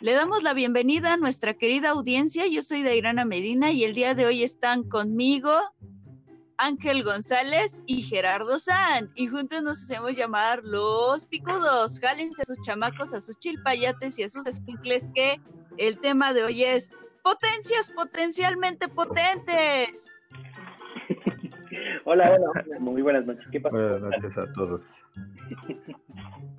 [0.00, 2.46] Le damos la bienvenida a nuestra querida audiencia.
[2.46, 5.52] Yo soy Dairana Medina y el día de hoy están conmigo
[6.56, 9.10] Ángel González y Gerardo San.
[9.14, 12.00] Y juntos nos hacemos llamar los picudos.
[12.00, 15.38] Jálense a sus chamacos, a sus chilpayates y a sus escuincles que
[15.76, 16.90] el tema de hoy es
[17.22, 20.10] potencias potencialmente potentes.
[22.06, 23.44] hola, hola, muy buenas noches.
[23.52, 23.76] ¿Qué pasa?
[23.76, 24.80] Buenas noches a todos.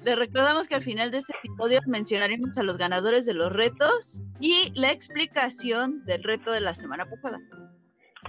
[0.04, 4.23] Les recordamos que al final de este episodio mencionaremos a los ganadores de los retos
[4.39, 7.39] y la explicación del reto de la semana pasada.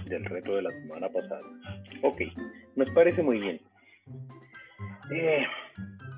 [0.05, 1.41] Del reto de la semana pasada.
[2.03, 2.21] Ok,
[2.75, 3.59] nos parece muy bien.
[5.11, 5.45] Eh,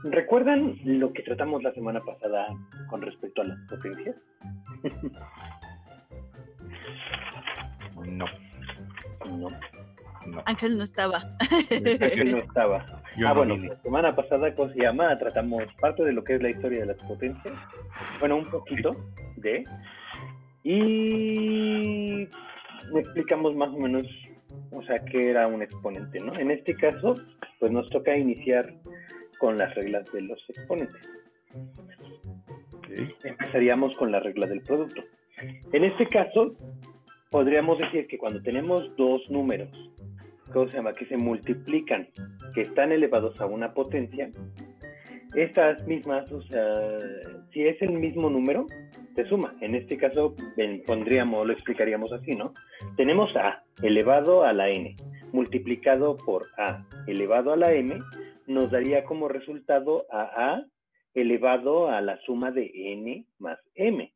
[0.04, 2.48] ¿Recuerdan lo que tratamos la semana pasada
[2.90, 4.16] con respecto a las potencias?
[8.06, 8.26] no.
[9.26, 9.50] No.
[10.46, 11.24] Ángel no estaba.
[12.02, 12.95] Ángel no estaba.
[13.26, 15.18] Ah, bueno, la semana pasada, ¿cómo se llama?
[15.18, 17.54] Tratamos parte de lo que es la historia de las potencias.
[18.20, 18.96] Bueno, un poquito
[19.38, 19.66] de.
[20.64, 22.28] Y
[22.98, 24.08] explicamos más o menos,
[24.72, 26.38] o sea, qué era un exponente, ¿no?
[26.38, 27.16] En este caso,
[27.60, 28.74] pues nos toca iniciar
[29.40, 31.02] con las reglas de los exponentes.
[33.24, 35.04] Empezaríamos con la regla del producto.
[35.74, 36.56] En este caso,
[37.30, 39.70] podríamos decir que cuando tenemos dos números
[40.56, 40.94] ¿cómo se llama?
[40.94, 42.08] Que se multiplican,
[42.54, 44.32] que están elevados a una potencia,
[45.36, 46.98] estas mismas, o sea,
[47.52, 48.66] si es el mismo número,
[49.16, 49.54] se suma.
[49.60, 50.34] En este caso,
[50.88, 52.54] pondríamos, lo explicaríamos así, ¿no?
[52.96, 54.96] Tenemos A elevado a la N,
[55.34, 58.00] multiplicado por A elevado a la M,
[58.48, 60.66] nos daría como resultado a A
[61.16, 64.10] elevado a la suma de N más M.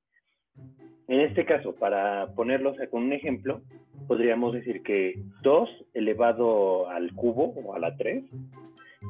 [1.09, 3.61] En este caso, para ponerlo con un ejemplo,
[4.09, 8.23] podríamos decir que 2 elevado al cubo o a la 3,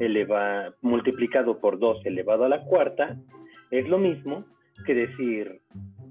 [0.01, 3.17] eleva, multiplicado por 2 elevado a la cuarta,
[3.71, 4.43] es lo mismo
[4.85, 5.61] que decir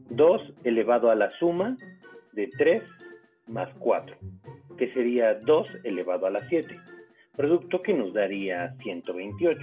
[0.09, 1.77] 2 elevado a la suma
[2.33, 2.83] de 3
[3.47, 4.17] más 4,
[4.79, 6.75] que sería 2 elevado a la 7,
[7.37, 9.61] producto que nos daría 128.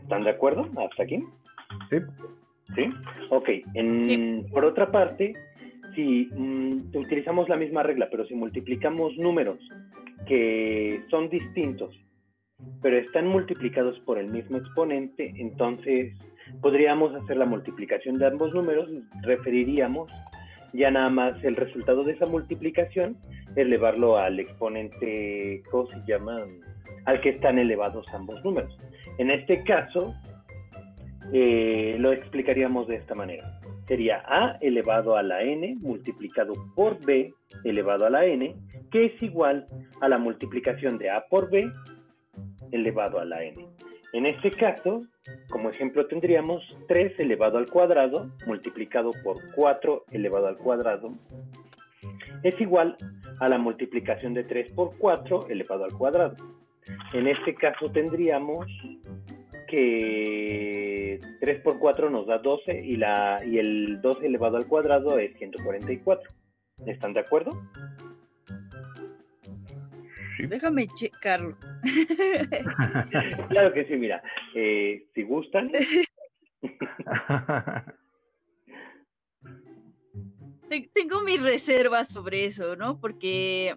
[0.00, 1.24] ¿Están de acuerdo hasta aquí?
[1.90, 1.96] Sí.
[2.76, 2.88] ¿Sí?
[3.30, 3.48] Ok.
[4.52, 5.34] Por otra parte,
[5.94, 9.58] si mm, utilizamos la misma regla, pero si multiplicamos números
[10.26, 11.94] que son distintos,
[12.80, 16.16] pero están multiplicados por el mismo exponente, entonces
[16.60, 18.88] podríamos hacer la multiplicación de ambos números,
[19.22, 20.10] referiríamos
[20.72, 23.16] ya nada más el resultado de esa multiplicación,
[23.56, 26.40] elevarlo al exponente, ¿cómo se llama?
[27.04, 28.76] Al que están elevados ambos números.
[29.18, 30.14] En este caso,
[31.32, 33.60] eh, lo explicaríamos de esta manera.
[33.92, 37.30] Sería a elevado a la n multiplicado por b
[37.64, 38.56] elevado a la n,
[38.90, 39.66] que es igual
[40.00, 41.70] a la multiplicación de a por b
[42.70, 43.68] elevado a la n.
[44.14, 45.02] En este caso,
[45.50, 51.12] como ejemplo tendríamos 3 elevado al cuadrado multiplicado por 4 elevado al cuadrado
[52.44, 52.96] es igual
[53.40, 56.36] a la multiplicación de 3 por 4 elevado al cuadrado.
[57.12, 58.66] En este caso tendríamos
[59.72, 65.18] que 3 por 4 nos da 12 y, la, y el 12 elevado al cuadrado
[65.18, 66.30] es 144.
[66.86, 67.58] ¿Están de acuerdo?
[70.46, 71.56] Déjame checarlo.
[73.48, 74.22] claro que sí, mira.
[74.54, 75.70] Eh, si gustan.
[80.92, 83.00] Tengo mis reservas sobre eso, ¿no?
[83.00, 83.74] Porque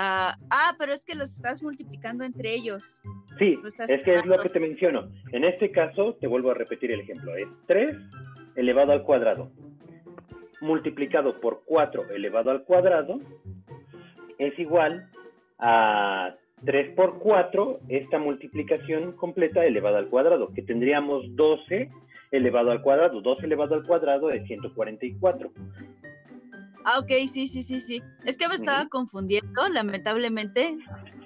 [0.00, 3.02] Ah, ah, pero es que los estás multiplicando entre ellos.
[3.38, 5.08] Sí, es que es lo que te menciono.
[5.32, 7.34] En este caso, te vuelvo a repetir el ejemplo.
[7.36, 7.96] Es 3
[8.56, 9.50] elevado al cuadrado
[10.60, 13.20] multiplicado por 4 elevado al cuadrado
[14.38, 15.08] es igual
[15.58, 16.34] a
[16.64, 21.90] 3 por 4, esta multiplicación completa elevada al cuadrado, que tendríamos 12
[22.30, 23.20] elevado al cuadrado.
[23.20, 25.52] 12 elevado al cuadrado es 144.
[26.84, 28.02] Ah, ok, sí, sí, sí, sí.
[28.24, 30.78] Es que me estaba confundiendo, lamentablemente,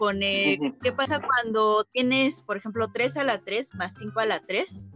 [0.03, 4.27] con eh, qué pasa cuando tienes, por ejemplo, 3 a la 3 más 5 a
[4.27, 4.91] la 3.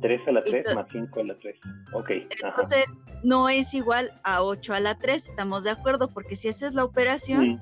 [0.00, 1.56] 3 a la 3 más 5 a la 3.
[1.92, 2.10] Ok.
[2.30, 2.84] Entonces,
[3.24, 6.74] no es igual a 8 a la 3, estamos de acuerdo, porque si esa es
[6.74, 7.60] la operación,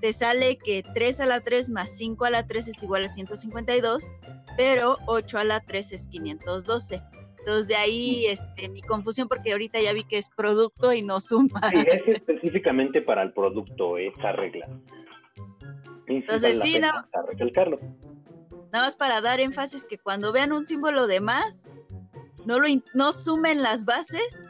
[0.00, 3.08] te sale que 3 a la 3 más 5 a la 3 es igual a
[3.08, 4.10] 152,
[4.56, 7.00] pero 8 a la 3 es 512.
[7.38, 11.20] Entonces de ahí este, mi confusión porque ahorita ya vi que es producto y no
[11.20, 11.60] suma.
[11.70, 14.66] Sí, es específicamente para el producto esa regla.
[16.06, 16.90] Entonces sí, no,
[17.26, 17.78] recalcarlo.
[18.72, 21.72] Nada más para dar énfasis que cuando vean un símbolo de más,
[22.44, 24.44] no, lo, no sumen las bases,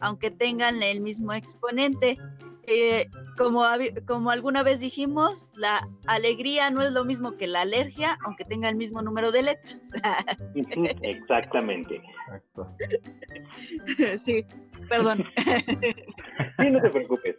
[0.00, 2.18] aunque tengan el mismo exponente.
[2.70, 3.08] Eh,
[3.38, 3.62] como,
[4.06, 8.68] como alguna vez dijimos, la alegría no es lo mismo que la alergia, aunque tenga
[8.68, 9.90] el mismo número de letras.
[11.02, 12.02] Exactamente.
[12.26, 12.76] Exacto.
[14.18, 14.44] Sí,
[14.88, 15.24] perdón.
[16.60, 17.36] Sí, no te preocupes.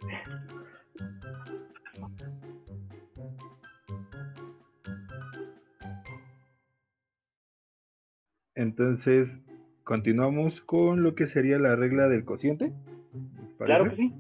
[8.60, 9.40] Entonces,
[9.86, 12.74] continuamos con lo que sería la regla del cociente.
[13.58, 14.14] Claro que sí.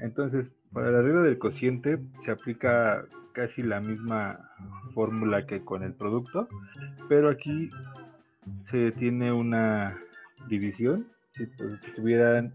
[0.00, 4.40] Entonces, para la regla del cociente se aplica casi la misma
[4.94, 6.48] fórmula que con el producto,
[7.10, 7.68] pero aquí
[8.70, 9.98] se tiene una
[10.48, 11.06] división.
[11.34, 11.46] Si
[11.94, 12.54] tuvieran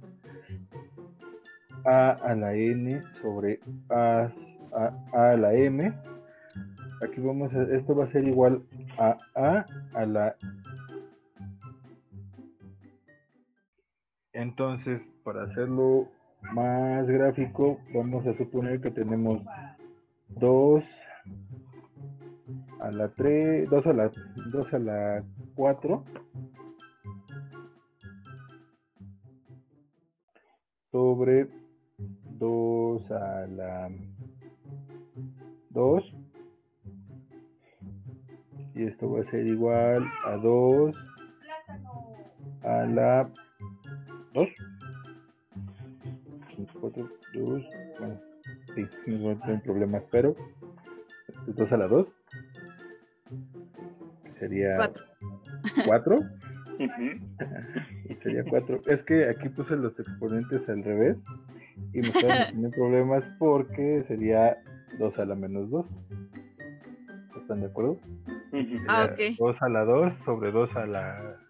[1.86, 3.60] A a la N sobre
[3.92, 4.32] A
[4.74, 5.94] a, a la M,
[7.04, 8.64] aquí vamos a, esto va a ser igual
[8.98, 10.36] a A a la
[14.48, 16.08] Entonces, para hacerlo
[16.54, 19.42] más gráfico, vamos a suponer que tenemos
[20.30, 20.84] 2
[22.80, 24.12] a la 3, 2 a la
[24.54, 25.24] 2 a la
[25.54, 26.04] 4
[30.94, 31.50] sobre
[32.40, 33.90] 2 a la
[35.72, 36.14] 2
[38.76, 40.96] y esto va a ser igual a 2
[42.64, 43.30] a la
[44.38, 44.50] 2.
[46.80, 47.64] 4, 2.
[48.00, 48.20] Bueno,
[48.76, 50.36] sí, no tengo problemas, pero
[51.48, 52.08] 2 a la 2
[54.40, 55.06] sería 4.
[55.86, 56.20] 4.
[58.10, 58.82] y sería 4.
[58.86, 61.18] Es que aquí puse los exponentes al revés
[61.94, 64.58] y me están teniendo problemas porque sería
[65.00, 65.86] 2 a la menos 2.
[67.42, 68.00] ¿Están de acuerdo?
[68.88, 69.20] Ah, ok.
[69.40, 71.47] 2 a la 2 sobre 2 a la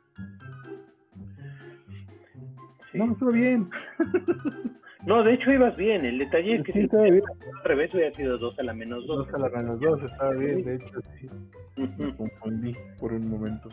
[2.93, 3.69] no, estuvo bien.
[5.05, 6.03] No, de hecho ibas bien.
[6.03, 7.23] El detalle es que sí, estaba bien.
[7.29, 9.31] al revés hubiera sido 2 a la menos 2.
[9.31, 11.29] 2 a la menos 2, estaba bien, de hecho sí.
[11.77, 13.69] Me confundí por un momento.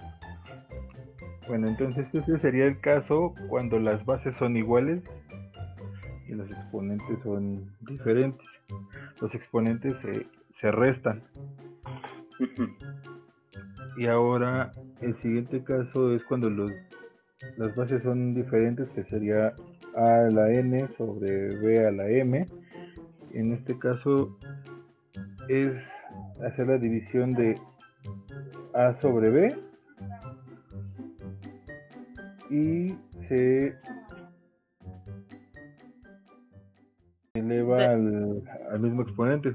[1.48, 5.02] Bueno, entonces este sería el caso cuando las bases son iguales
[6.28, 8.46] y los exponentes son diferentes.
[9.20, 11.24] Los exponentes se, se restan.
[13.96, 16.70] Y ahora el siguiente caso es cuando los
[17.56, 19.54] las bases son diferentes, que sería
[19.96, 22.46] A a la N sobre B a la M.
[23.32, 24.38] En este caso
[25.48, 25.74] es
[26.44, 27.58] hacer la división de
[28.72, 29.56] A sobre B
[32.50, 32.96] y
[33.28, 33.74] se
[37.34, 39.54] eleva al, al mismo exponente.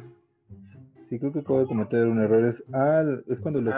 [1.09, 2.45] Sí, creo que acabo de cometer un error.
[2.45, 3.73] Es, A, es cuando los,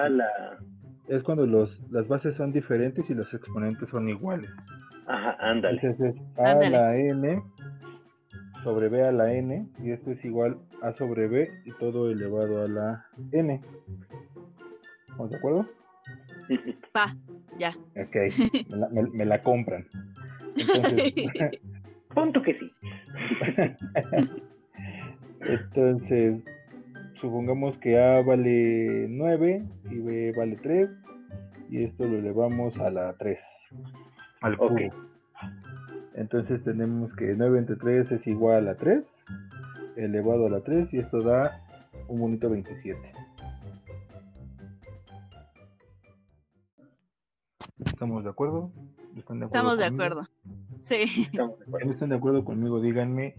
[1.07, 4.49] es cuando los, las bases son diferentes y los exponentes son iguales.
[5.07, 5.79] Ajá, ándale.
[5.81, 7.41] Entonces es A a la N
[8.63, 12.63] sobre B a la N y esto es igual A sobre B y todo elevado
[12.63, 13.61] a la N.
[15.07, 15.65] ¿Estamos de acuerdo?
[16.93, 17.07] Pa,
[17.57, 17.71] ya.
[17.95, 18.15] Ok,
[18.69, 19.85] me la, me, la compran.
[20.55, 21.13] Entonces,
[22.13, 22.71] Punto que sí.
[25.41, 26.43] Entonces,
[27.21, 30.89] supongamos que A vale 9 y B vale 3
[31.69, 33.39] y esto lo elevamos a la 3,
[34.41, 34.75] al cubo.
[36.15, 39.05] Entonces tenemos que 9 entre 3 es igual a 3,
[39.95, 41.61] elevado a la 3 y esto da
[42.07, 42.99] un bonito 27.
[47.85, 48.71] ¿Estamos de acuerdo?
[49.15, 50.23] ¿Están de acuerdo Estamos de acuerdo.
[50.81, 51.27] Sí.
[51.31, 51.91] Estamos de acuerdo.
[51.91, 53.35] están de acuerdo conmigo, díganme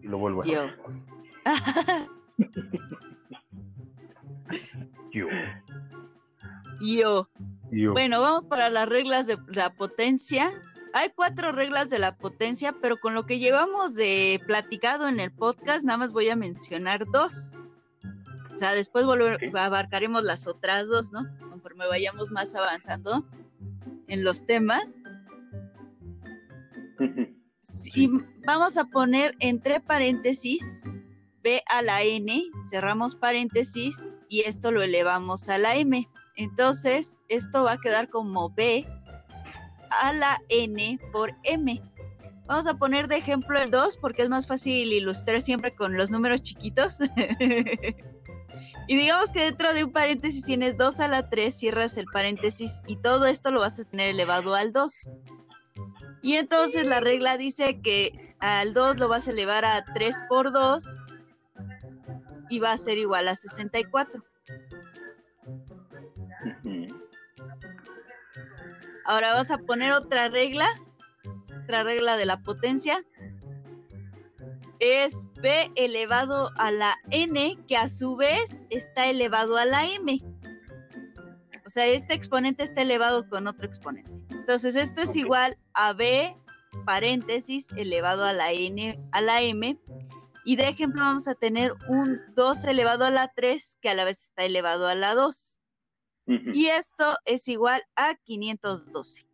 [0.00, 0.78] y lo vuelvo a hacer.
[5.10, 5.28] Yo.
[6.80, 7.28] Yo.
[7.92, 10.50] Bueno, vamos para las reglas de la potencia.
[10.92, 15.32] Hay cuatro reglas de la potencia, pero con lo que llevamos de platicado en el
[15.32, 17.56] podcast, nada más voy a mencionar dos.
[18.52, 19.06] O sea, después
[19.54, 21.26] abarcaremos las otras dos, ¿no?
[21.50, 23.26] Conforme vayamos más avanzando
[24.06, 24.96] en los temas.
[27.94, 28.10] Y
[28.44, 30.86] vamos a poner entre paréntesis
[31.44, 36.08] B a la N, cerramos paréntesis y esto lo elevamos a la M.
[36.36, 38.88] Entonces, esto va a quedar como B
[39.90, 41.82] a la N por M.
[42.46, 46.10] Vamos a poner de ejemplo el 2 porque es más fácil ilustrar siempre con los
[46.10, 47.00] números chiquitos.
[48.88, 52.82] y digamos que dentro de un paréntesis tienes 2 a la 3, cierras el paréntesis
[52.86, 55.10] y todo esto lo vas a tener elevado al 2.
[56.22, 60.50] Y entonces la regla dice que al 2 lo vas a elevar a 3 por
[60.50, 61.04] 2
[62.48, 64.24] y va a ser igual a 64.
[69.04, 70.66] Ahora vas a poner otra regla,
[71.62, 73.04] otra regla de la potencia.
[74.80, 80.20] es b elevado a la n, que a su vez está elevado a la m.
[81.64, 84.10] O sea, este exponente está elevado con otro exponente.
[84.30, 86.36] Entonces, esto es igual a b
[86.84, 89.78] paréntesis elevado a la n a la m.
[90.44, 94.04] Y de ejemplo vamos a tener un 2 elevado a la 3 que a la
[94.04, 95.58] vez está elevado a la 2.
[96.26, 99.26] Y esto es igual a 512.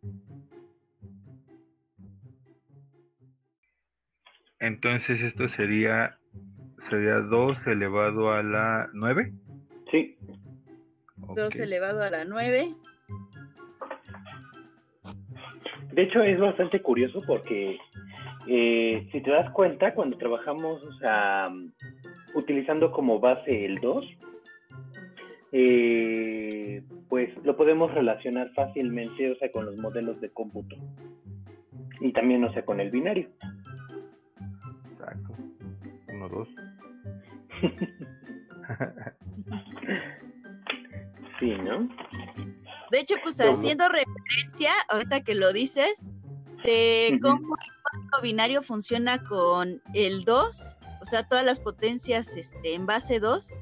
[4.59, 6.17] Entonces esto sería
[6.89, 9.33] sería 2 elevado a la 9.
[9.89, 10.17] Sí.
[11.15, 12.75] 2 elevado a la 9.
[15.93, 17.77] De hecho es bastante curioso porque
[18.47, 21.51] eh, si te das cuenta cuando trabajamos o sea,
[22.33, 24.05] utilizando como base el 2,
[25.53, 30.75] eh, pues lo podemos relacionar fácilmente, o sea, con los modelos de cómputo.
[31.99, 33.27] Y también, o sea, con el binario.
[34.93, 35.35] Exacto.
[36.07, 36.47] Uno, dos.
[41.39, 41.87] sí, ¿no?
[42.91, 46.09] De hecho, pues haciendo referencia, ahorita que lo dices,
[46.63, 47.55] de cómo
[48.21, 53.61] binario funciona con el 2, o sea, todas las potencias este, en base 2,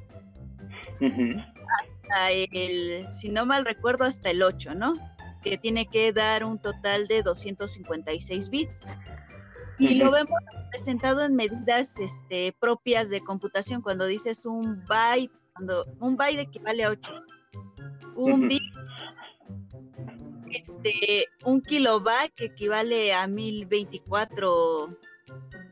[2.51, 4.95] el, si no mal recuerdo, hasta el 8, ¿no?
[5.43, 8.87] Que tiene que dar un total de 256 bits.
[9.77, 10.37] Y lo vemos
[10.71, 16.83] presentado en medidas este, propias de computación, cuando dices un byte, cuando un byte equivale
[16.83, 17.23] a 8.
[18.15, 18.58] Un bit,
[20.51, 24.97] este, un kilobyte que equivale a 1024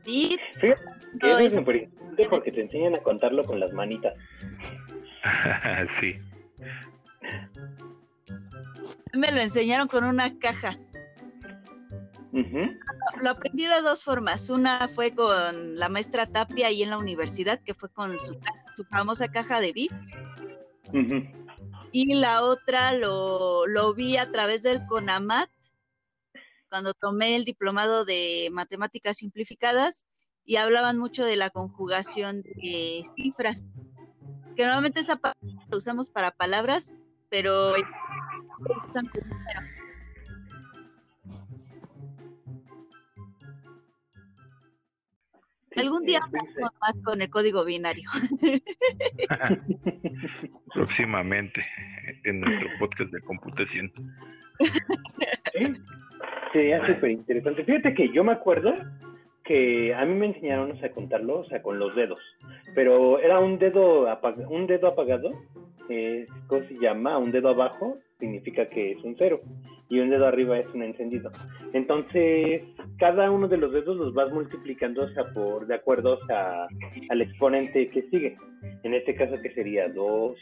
[0.04, 0.58] bits.
[0.60, 0.72] Sí,
[1.22, 4.14] es súper importante porque te enseñan a contarlo con las manitas.
[6.00, 6.18] sí.
[9.12, 10.78] Me lo enseñaron con una caja.
[13.22, 14.48] Lo aprendí de dos formas.
[14.50, 18.38] Una fue con la maestra Tapia ahí en la universidad, que fue con su,
[18.90, 20.16] famosa caja de bits.
[21.92, 25.50] Y la otra lo, lo, vi a través del CONAMAT,
[26.68, 30.04] cuando tomé el diplomado de matemáticas simplificadas
[30.44, 33.64] y hablaban mucho de la conjugación de cifras
[34.58, 35.38] que normalmente esa palabra
[35.70, 36.96] la usamos para palabras,
[37.30, 37.74] pero
[45.78, 48.10] Algún día vamos más con el código binario.
[50.74, 51.64] Próximamente
[52.24, 53.92] en nuestro podcast de computación.
[55.52, 55.74] Sí,
[56.52, 57.64] sería súper interesante.
[57.64, 58.74] Fíjate que yo me acuerdo
[59.44, 62.20] que a mí me enseñaron a contarlo, o sea, con los dedos,
[62.74, 64.06] pero era un dedo,
[64.50, 65.30] un dedo apagado,
[66.48, 67.16] ¿cómo se llama?
[67.16, 69.40] Un dedo abajo significa que es un cero
[69.88, 71.30] y un dedo arriba es un encendido.
[71.72, 72.62] Entonces,
[72.98, 76.66] cada uno de los dedos los vas multiplicando, o sea, por, de acuerdo a,
[77.08, 78.36] al exponente que sigue.
[78.82, 80.36] En este caso, que sería 2,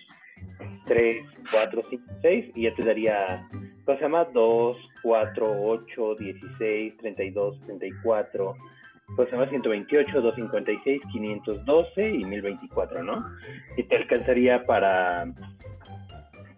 [0.86, 3.48] 3, 4, 5, 6, y ya te daría,
[3.84, 4.24] ¿cómo se llama?
[4.32, 8.56] 2, 4, 8, 16, 32, 34,
[9.14, 13.24] pues se llama 128, 256, 512 y 1024, ¿no?
[13.76, 15.32] Y te alcanzaría para,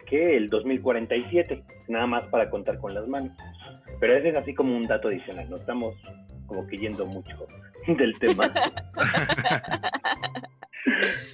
[0.07, 0.37] ¿qué?
[0.37, 3.37] El 2047, nada más para contar con las manos.
[4.01, 5.95] Pero ese es así como un dato adicional, no estamos
[6.47, 7.47] como que yendo mucho
[7.87, 8.45] del tema.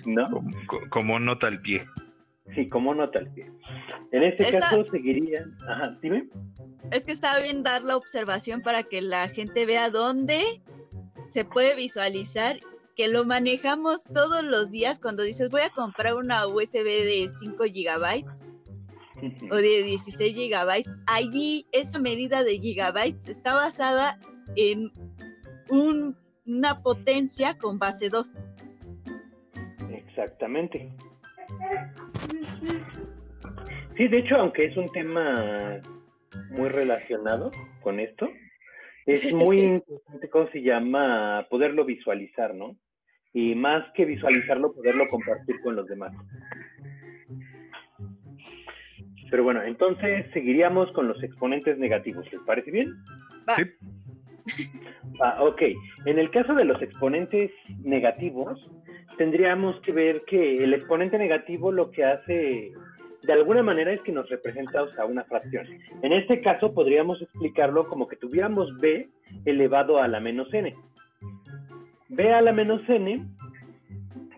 [0.04, 0.44] ¿No?
[0.90, 1.87] Como, nota al pie.
[2.54, 3.50] Sí, como nota al pie.
[4.12, 6.28] En este caso seguiría, ajá, dime.
[6.90, 10.61] Es que está bien dar la observación para que la gente vea dónde
[11.26, 12.58] se puede visualizar
[12.96, 17.64] que lo manejamos todos los días cuando dices voy a comprar una USB de 5
[17.64, 18.50] gigabytes
[19.50, 20.98] o de 16 gigabytes.
[21.06, 24.18] Allí esa medida de gigabytes está basada
[24.56, 24.92] en
[25.68, 28.32] una potencia con base 2.
[29.90, 30.92] Exactamente.
[33.96, 35.80] Sí, de hecho, aunque es un tema
[36.50, 37.50] muy relacionado
[37.82, 38.28] con esto,
[39.06, 42.76] es muy importante cómo se llama poderlo visualizar, ¿no?
[43.32, 46.12] Y más que visualizarlo, poderlo compartir con los demás.
[49.34, 52.24] Pero bueno, entonces seguiríamos con los exponentes negativos.
[52.30, 52.94] ¿Les parece bien?
[53.48, 53.64] Sí.
[55.20, 55.62] Ah, ok.
[56.06, 57.50] En el caso de los exponentes
[57.82, 58.60] negativos,
[59.16, 62.72] tendríamos que ver que el exponente negativo lo que hace
[63.22, 65.66] de alguna manera es que nos representa o sea, una fracción.
[66.02, 69.08] En este caso podríamos explicarlo como que tuviéramos b
[69.44, 70.74] elevado a la menos n.
[72.08, 73.24] b a la menos n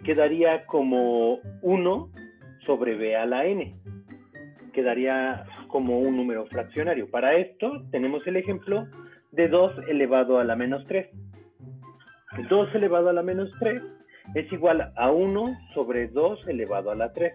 [0.05, 2.11] quedaría como 1
[2.65, 3.75] sobre b a la n.
[4.77, 7.11] Quedaría como un número fraccionario.
[7.11, 8.87] Para esto tenemos el ejemplo
[9.33, 11.09] de 2 elevado a la menos 3.
[12.51, 13.83] 2 elevado a la menos 3
[14.35, 17.33] es igual a 1 sobre 2 elevado a la 3.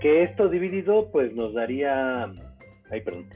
[0.00, 2.32] Que esto dividido pues nos daría...
[2.90, 3.28] Ay, perdón.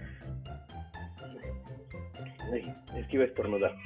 [2.52, 3.76] Ay, es que iba a estornudar.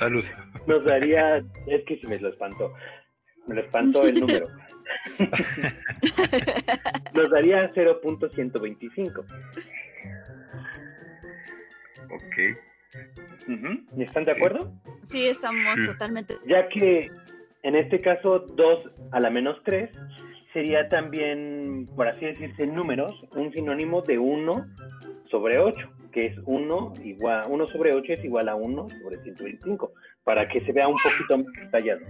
[0.00, 0.24] Salud.
[0.66, 1.36] Nos daría...
[1.68, 2.74] Es que si me lo espantó.
[3.46, 4.48] Me lo espantó el número.
[7.14, 9.24] nos daría 0.125.
[12.10, 12.36] Ok.
[13.98, 14.72] ¿Están de acuerdo?
[15.02, 15.86] Sí, estamos Sí.
[15.86, 16.36] totalmente.
[16.46, 17.04] Ya que
[17.62, 19.90] en este caso 2 a la menos 3
[20.52, 24.66] sería también, por así decirse en números, un sinónimo de 1
[25.30, 25.78] sobre 8,
[26.12, 29.92] que es 1 igual, 1 sobre 8 es igual a 1 sobre 125,
[30.24, 32.00] para que se vea un poquito más detallado.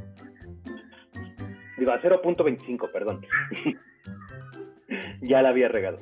[1.81, 3.27] Digo, a 0.25, perdón.
[5.23, 5.99] ya la había regado.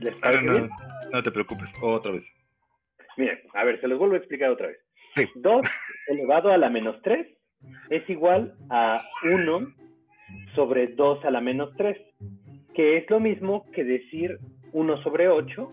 [0.00, 0.70] ¿Les parece no, bien?
[1.12, 2.26] no te preocupes, otra vez.
[3.16, 4.78] Miren, a ver, se los vuelvo a explicar otra vez.
[5.14, 5.28] Sí.
[5.36, 5.62] 2
[6.08, 7.24] elevado a la menos 3
[7.90, 9.00] es igual a
[9.32, 9.74] 1
[10.56, 11.96] sobre 2 a la menos 3,
[12.74, 14.40] que es lo mismo que decir
[14.72, 15.72] 1 sobre 8,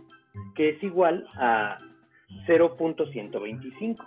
[0.56, 1.80] que es igual a
[2.46, 3.98] 0.125.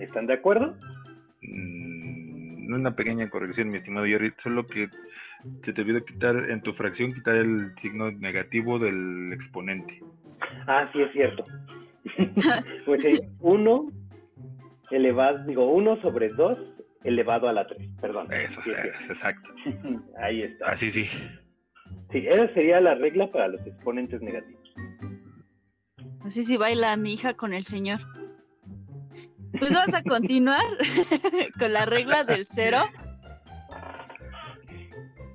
[0.00, 0.74] ¿Están de acuerdo?
[1.42, 1.87] Mm,
[2.76, 4.88] una pequeña corrección, mi estimado Jerry, solo que
[5.64, 10.00] se te olvidó quitar en tu fracción, quitar el signo negativo del exponente.
[10.66, 11.44] Ah, sí, es cierto.
[12.86, 13.02] pues
[13.40, 13.92] 1
[14.90, 16.58] elevado, digo, 1 sobre 2
[17.04, 18.32] elevado a la 3, perdón.
[18.32, 19.50] Eso, Sí, es es, exacto.
[20.18, 20.70] Ahí está.
[20.70, 21.06] Así sí.
[22.10, 24.74] Sí, esa sería la regla para los exponentes negativos.
[26.24, 28.00] Así si baila mi hija con el señor.
[29.52, 30.64] Pues vamos a continuar
[31.58, 32.80] con la regla del cero.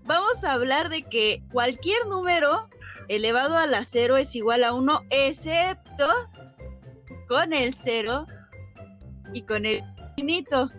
[0.04, 2.70] Vamos a hablar de que cualquier número
[3.08, 6.08] elevado a la cero es igual a uno, excepto
[7.28, 8.28] con el cero
[9.34, 10.70] y con el infinito.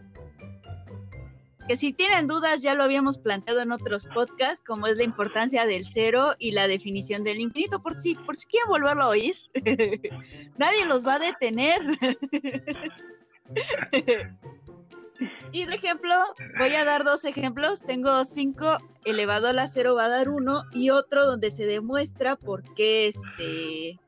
[1.66, 5.64] Que si tienen dudas, ya lo habíamos planteado en otros podcasts, como es la importancia
[5.64, 9.34] del cero y la definición del infinito, por si, por si quieren volverlo a oír.
[10.58, 11.80] Nadie los va a detener.
[15.52, 16.14] y de ejemplo,
[16.58, 17.82] voy a dar dos ejemplos.
[17.82, 22.36] Tengo 5 elevado a la cero va a dar 1 y otro donde se demuestra
[22.36, 23.98] por qué este,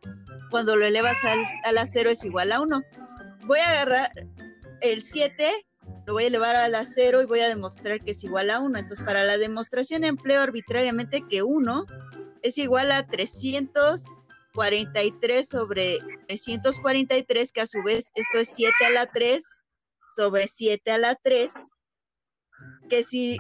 [0.51, 2.83] cuando lo elevas al, a la cero es igual a 1.
[3.45, 4.11] Voy a agarrar
[4.81, 5.53] el 7
[6.07, 8.61] lo voy a elevar a la 0 y voy a demostrar que es igual a
[8.61, 8.79] 1.
[8.79, 11.85] Entonces, para la demostración empleo arbitrariamente que 1
[12.43, 13.05] es igual a
[14.57, 19.45] 343 sobre 343, que a su vez esto es 7 a la 3
[20.11, 21.53] sobre 7 a la 3,
[22.89, 23.39] que si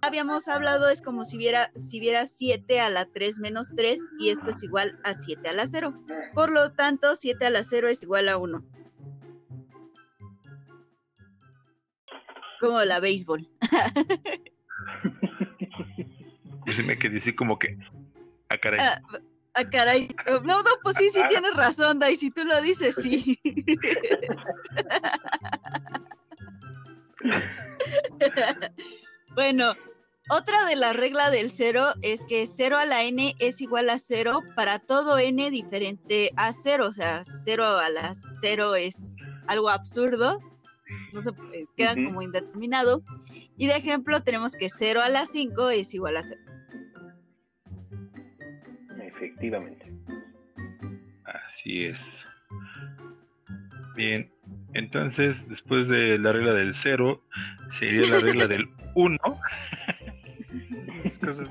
[0.00, 4.30] habíamos hablado es como si viera, si viera 7 a la 3 menos 3 y
[4.30, 5.94] esto es igual a 7 a la 0.
[6.34, 8.64] Por lo tanto, 7 a la 0 es igual a 1.
[12.60, 13.46] Como la béisbol.
[16.86, 17.76] Me quedé así como que.
[18.48, 18.80] Ah, caray.
[18.80, 19.02] Ah,
[19.54, 20.08] ah, caray.
[20.44, 22.16] No, no, pues sí, sí tienes razón, Dai.
[22.16, 23.38] Si tú lo dices, sí.
[29.34, 29.74] bueno,
[30.30, 33.98] otra de la regla del cero es que 0 a la n es igual a
[33.98, 36.86] 0 para todo n diferente a 0.
[36.86, 39.14] O sea, 0 a la 0 es
[39.46, 40.40] algo absurdo.
[41.12, 42.04] No se eh, queda Ujú.
[42.04, 43.02] como indeterminado.
[43.56, 46.40] Y de ejemplo, tenemos que 0 a la 5 es igual a 0.
[49.48, 49.92] Efectivamente.
[51.24, 52.26] Así es.
[53.94, 54.30] Bien,
[54.72, 57.22] entonces después de la regla del cero,
[57.78, 59.18] sería la regla del uno.
[61.24, 61.48] Cosas-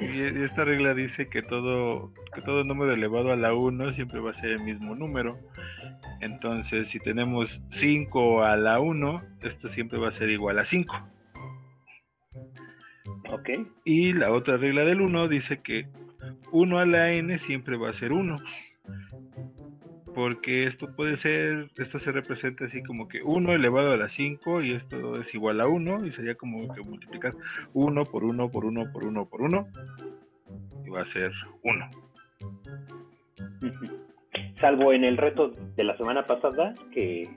[0.00, 4.20] Y y esta regla dice que todo, que todo número elevado a la 1 siempre
[4.20, 5.38] va a ser el mismo número.
[6.20, 10.94] Entonces, si tenemos 5 a la 1, esto siempre va a ser igual a 5.
[13.30, 13.48] Ok.
[13.84, 15.88] Y la otra regla del 1 dice que
[16.52, 18.38] 1 a la n siempre va a ser 1.
[20.14, 24.62] Porque esto puede ser, esto se representa así como que 1 elevado a la 5
[24.62, 27.34] y esto es igual a 1 y sería como que multiplicar
[27.74, 29.68] 1 por 1 por 1 por 1 por 1
[30.86, 31.90] y va a ser 1.
[34.60, 37.28] Salvo en el reto de la semana pasada, que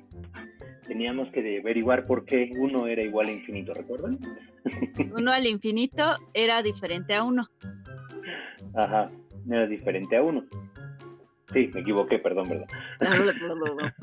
[0.88, 4.20] teníamos que averiguar por qué uno era igual a infinito, ¿recuerdan?
[5.14, 7.46] 1 al infinito era diferente a 1.
[8.76, 9.12] Ajá,
[9.50, 10.44] era diferente a uno.
[11.54, 12.68] Sí, me equivoqué, perdón, ¿verdad?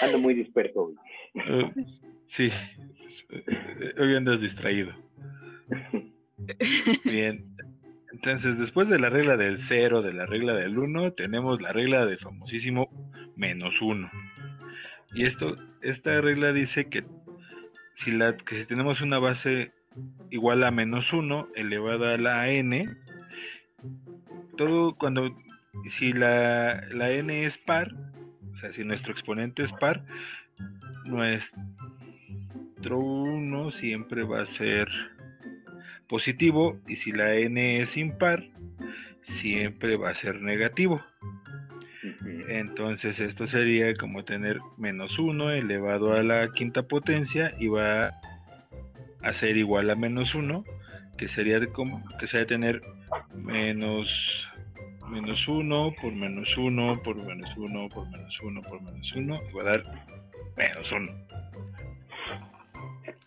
[0.00, 0.94] Ando muy disperso hoy.
[1.34, 1.70] Eh,
[2.26, 2.50] sí,
[3.30, 4.92] eh, hoy andas distraído.
[7.04, 7.54] Bien,
[8.12, 12.04] entonces después de la regla del 0, de la regla del 1, tenemos la regla
[12.06, 12.90] del famosísimo
[13.36, 14.10] menos 1.
[15.14, 17.04] Y esto, esta regla dice que
[17.94, 19.72] si, la, que si tenemos una base
[20.30, 22.88] igual a menos 1 elevada a la n,
[24.56, 25.36] todo cuando,
[25.90, 27.92] si la, la n es par,
[28.52, 30.04] o sea, si nuestro exponente es par,
[31.04, 31.58] nuestro
[32.98, 34.88] 1 siempre va a ser
[36.08, 38.44] positivo y si la n es impar,
[39.22, 41.02] siempre va a ser negativo.
[42.48, 48.12] Entonces esto sería como tener menos 1 elevado a la quinta potencia y va
[49.22, 50.64] a ser igual a menos 1,
[51.16, 51.60] que sería,
[52.18, 52.82] que sería tener
[53.34, 54.08] menos
[55.10, 59.52] menos 1 por menos 1 por menos 1 por menos 1 por menos 1 y
[59.52, 59.84] va a dar
[60.56, 61.12] menos 1.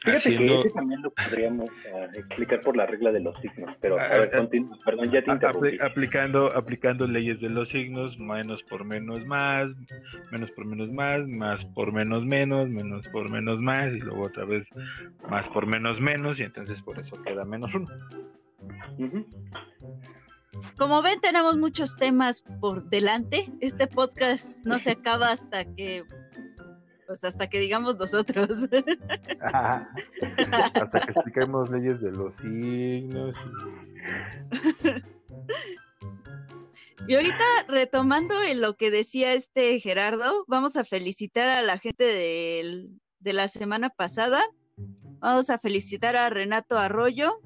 [0.05, 3.99] Fíjate que ese también lo podríamos uh, explicar por la regla de los signos, pero
[3.99, 4.47] a, ah, ver, ah,
[4.85, 5.77] perdón, ya te interrumpí.
[5.81, 9.73] aplicando, aplicando leyes de los signos, menos por menos más,
[10.31, 14.45] menos por menos más, más por menos menos, menos por menos más, y luego otra
[14.45, 14.67] vez
[15.27, 17.87] más por menos menos, y entonces por eso queda menos uno.
[20.77, 23.45] Como ven, tenemos muchos temas por delante.
[23.59, 26.03] Este podcast no se acaba hasta que
[27.07, 28.49] pues hasta que digamos nosotros.
[29.41, 33.35] hasta que expliquemos leyes de los signos.
[37.07, 37.15] Y...
[37.15, 42.89] ahorita retomando en lo que decía este Gerardo, vamos a felicitar a la gente de,
[43.19, 44.41] de la semana pasada.
[45.19, 47.39] Vamos a felicitar a Renato Arroyo,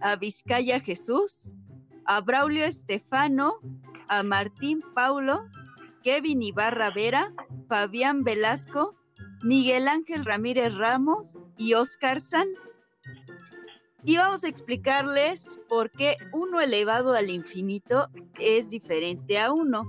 [0.00, 1.54] a Vizcaya Jesús,
[2.04, 3.60] a Braulio Estefano,
[4.08, 5.46] a Martín Paulo,
[6.06, 7.34] Kevin Ibarra Vera,
[7.68, 8.94] Fabián Velasco,
[9.42, 12.46] Miguel Ángel Ramírez Ramos y Oscar San.
[14.04, 19.82] Y vamos a explicarles por qué uno elevado al infinito es diferente a uno.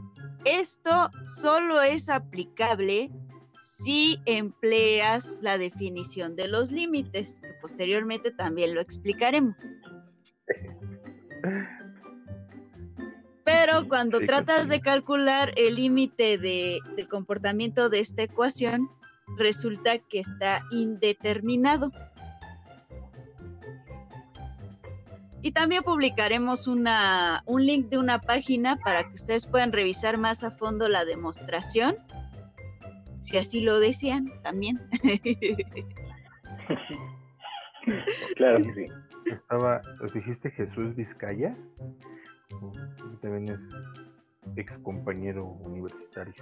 [0.44, 3.12] Esto solo es aplicable
[3.60, 9.78] si empleas la definición de los límites, que posteriormente también lo explicaremos.
[13.60, 18.88] Pero cuando tratas de calcular el límite de, del comportamiento de esta ecuación,
[19.36, 21.92] resulta que está indeterminado.
[25.42, 30.44] Y también publicaremos una, un link de una página para que ustedes puedan revisar más
[30.44, 31.98] a fondo la demostración,
[33.22, 34.88] si así lo desean también.
[38.36, 38.86] claro que sí.
[39.32, 39.82] Estaba,
[40.14, 41.58] dijiste Jesús Vizcaya?
[43.22, 43.60] También es
[44.56, 46.34] ex compañero universitario.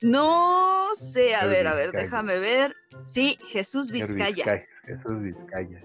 [0.00, 2.74] No sé, a ver, a ver, déjame ver.
[3.04, 4.66] Sí, Jesús Vizcaya.
[4.84, 5.82] Jesús Vizcaya.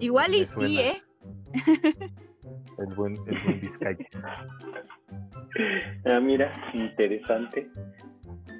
[0.00, 1.02] Igual y sí, ¿eh?
[2.78, 4.08] El buen, el buen Vizcaya.
[6.04, 7.70] Ah, mira, interesante.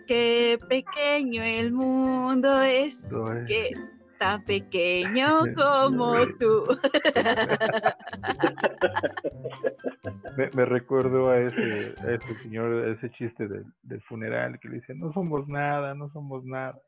[0.06, 3.12] Qué pequeño el mundo es.
[3.46, 3.74] Que
[4.18, 6.66] tan pequeño como tú.
[10.54, 14.94] me, recuerdo a ese, ese señor, a ese chiste del, del, funeral que le dice,
[14.94, 16.78] no somos nada, no somos nada.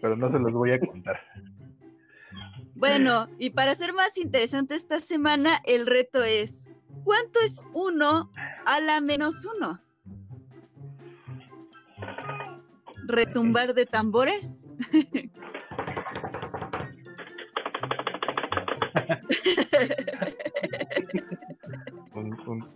[0.00, 1.20] Pero no se los voy a contar.
[2.74, 6.70] Bueno, y para ser más interesante esta semana, el reto es,
[7.04, 8.32] ¿cuánto es uno
[8.64, 9.80] a la menos uno?
[13.10, 14.68] ¿Retumbar de tambores?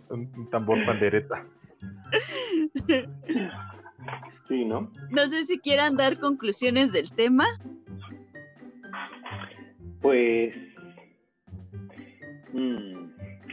[0.09, 1.45] un, tambor pandereta.
[4.47, 4.91] Sí, ¿no?
[5.09, 7.45] No sé si quieran dar conclusiones del tema.
[10.01, 10.53] Pues,
[12.53, 13.05] mm,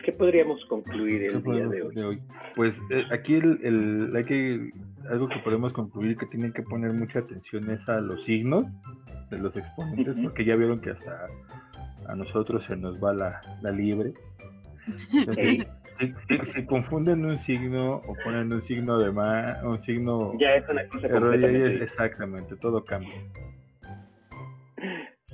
[0.04, 2.22] ¿qué podríamos concluir el día de hoy?
[2.54, 4.70] Pues eh, aquí el, hay que,
[5.12, 8.64] algo que podemos concluir que tienen que poner mucha atención es a los signos
[9.30, 11.28] de los exponentes, porque ya vieron que hasta
[12.08, 14.14] a nosotros se nos va la, la libre.
[16.54, 20.32] si, confunden un signo o ponen un signo de más, un signo...
[20.38, 23.14] Ya es una cosa Exactamente, todo cambia.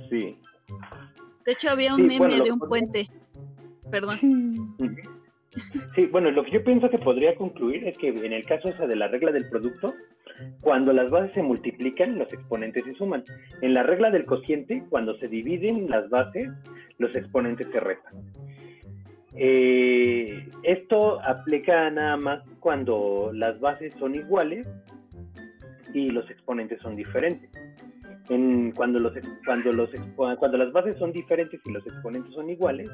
[0.09, 0.37] Sí.
[1.45, 3.07] De hecho había un meme de un puente.
[3.89, 4.75] Perdón.
[5.95, 8.95] Sí, bueno, lo que yo pienso que podría concluir es que en el caso de
[8.95, 9.93] la regla del producto,
[10.61, 13.23] cuando las bases se multiplican, los exponentes se suman.
[13.61, 16.49] En la regla del cociente, cuando se dividen las bases,
[16.97, 18.13] los exponentes se restan.
[19.35, 24.67] Eh, esto aplica nada más cuando las bases son iguales
[25.93, 27.49] y los exponentes son diferentes.
[28.29, 29.93] los,
[30.35, 32.89] cuando las bases son diferentes y los exponentes son iguales,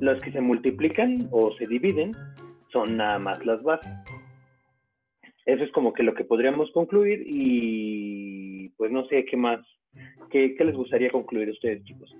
[0.00, 2.12] los que se multiplican o se dividen
[2.72, 3.92] son nada más las bases.
[5.46, 9.60] eso es como que lo que podríamos concluir y pues no sé qué más,
[10.30, 12.14] qué, qué les gustaría concluir a ustedes, chicos.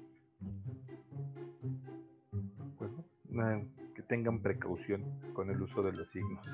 [3.28, 6.46] Bueno, que tengan precaución con el uso de los signos.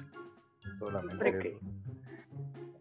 [0.78, 1.58] Solamente eso.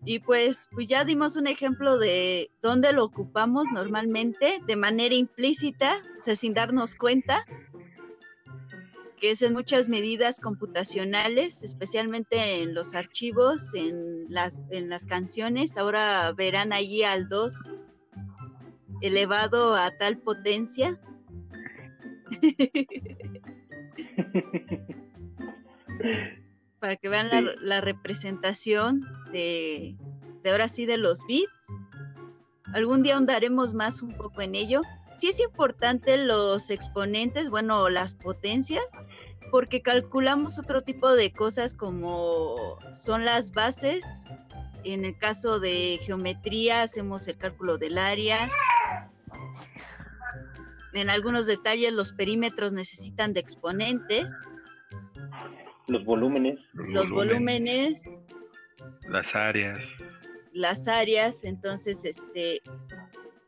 [0.04, 5.94] Y pues, pues ya dimos un ejemplo de dónde lo ocupamos normalmente de manera implícita,
[6.18, 7.46] o sea, sin darnos cuenta,
[9.22, 15.78] que es en muchas medidas computacionales, especialmente en los archivos, en las, en las canciones.
[15.78, 17.78] Ahora verán allí al 2
[19.02, 21.00] elevado a tal potencia.
[26.80, 29.96] Para que vean la, la, representación de,
[30.42, 31.78] de ahora sí de los bits.
[32.74, 34.82] Algún día ahondaremos más un poco en ello.
[35.22, 38.84] Sí es importante los exponentes, bueno, las potencias,
[39.52, 44.26] porque calculamos otro tipo de cosas como son las bases.
[44.84, 48.50] En el caso de geometría hacemos el cálculo del área.
[50.94, 54.32] En algunos detalles los perímetros necesitan de exponentes.
[55.86, 56.58] Los volúmenes.
[56.74, 58.24] Los volúmenes.
[59.08, 59.78] Las áreas.
[60.52, 62.64] Las áreas, entonces, este,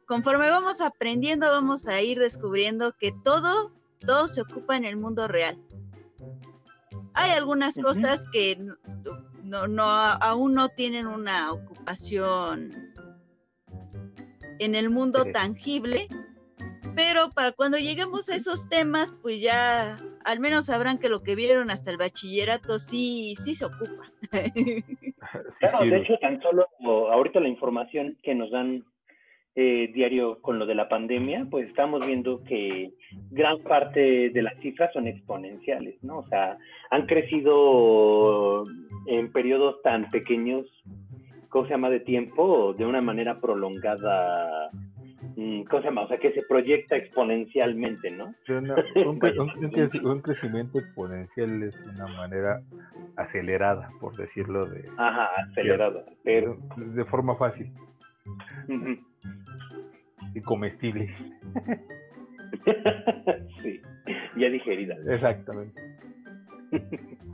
[0.06, 5.28] conforme vamos aprendiendo, vamos a ir descubriendo que todo, todo se ocupa en el mundo
[5.28, 5.58] real.
[7.14, 8.58] Hay algunas cosas que
[9.44, 12.94] no, no, aún no tienen una ocupación
[14.60, 16.08] en el mundo tangible,
[16.96, 21.36] pero para cuando lleguemos a esos temas, pues ya al menos sabrán que lo que
[21.36, 24.12] vieron hasta el bachillerato sí, sí se ocupa.
[25.60, 26.68] claro, de hecho, tan solo
[27.12, 28.86] ahorita la información que nos dan
[29.56, 32.92] eh, diario con lo de la pandemia, pues estamos viendo que
[33.30, 36.20] gran parte de las cifras son exponenciales, ¿no?
[36.20, 36.58] O sea,
[36.90, 38.66] han crecido
[39.06, 40.66] en periodos tan pequeños,
[41.50, 44.72] ¿cómo se llama?, de tiempo, de una manera prolongada,
[45.36, 46.02] mm, ¿cómo se llama?
[46.02, 48.34] O sea, que se proyecta exponencialmente, ¿no?
[49.06, 49.20] un,
[50.22, 52.60] crecimiento exponencial es una manera
[53.18, 54.84] acelerada, por decirlo de...
[54.98, 56.58] Ajá, acelerada, pero...
[56.76, 57.72] De forma fácil
[60.36, 61.14] y comestible.
[63.62, 63.82] sí,
[64.38, 64.96] ya digerida.
[65.08, 65.82] Exactamente.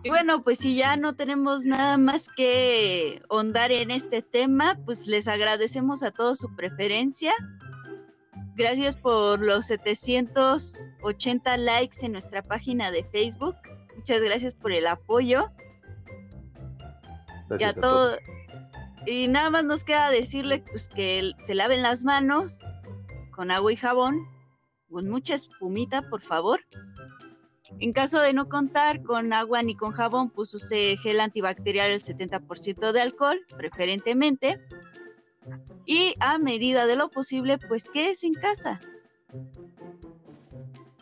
[0.04, 5.08] Y bueno, pues si ya no tenemos nada más que hondar en este tema, pues
[5.08, 7.34] les agradecemos a todos su preferencia.
[8.56, 13.56] Gracias por los 780 likes en nuestra página de Facebook.
[13.96, 15.52] Muchas gracias por el apoyo.
[17.58, 18.20] y a, todos.
[19.06, 22.74] Y nada más nos queda decirle pues, que se laven las manos,
[23.32, 24.28] con agua y jabón,
[24.90, 26.60] con mucha espumita, por favor.
[27.80, 32.02] En caso de no contar con agua ni con jabón, pues use gel antibacterial el
[32.02, 34.60] 70% de alcohol, preferentemente.
[35.86, 38.82] Y a medida de lo posible, pues quédese en casa.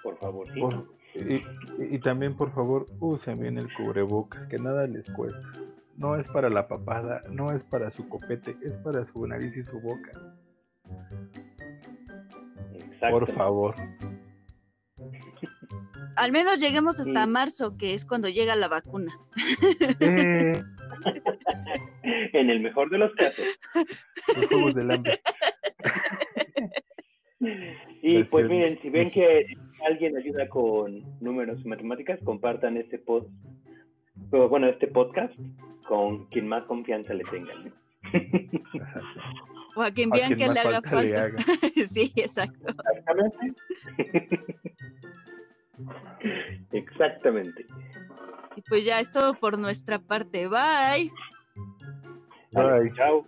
[0.03, 1.41] Por favor, sí.
[1.79, 5.41] y, también, por favor, usen bien el cubrebocas, que nada les cuesta.
[5.97, 9.63] No es para la papada, no es para su copete, es para su nariz y
[9.63, 10.11] su boca.
[13.09, 13.75] Por favor.
[16.15, 19.11] Al menos lleguemos hasta marzo, que es cuando llega la vacuna.
[22.33, 23.45] en el mejor de los casos.
[24.51, 25.19] Los del hambre.
[28.03, 29.47] Y pues miren, si ven que
[29.87, 33.29] alguien ayuda con números y matemáticas, compartan este post,
[34.29, 35.33] bueno, este podcast
[35.87, 37.73] con quien más confianza le tengan.
[39.75, 41.29] O a quien vean que le haga falta.
[41.87, 42.67] sí, exacto.
[42.67, 43.53] Exactamente.
[46.71, 47.65] Exactamente.
[48.55, 50.47] Y pues ya es todo por nuestra parte.
[50.47, 51.11] Bye.
[52.51, 52.91] Bye.
[52.95, 53.27] Chao.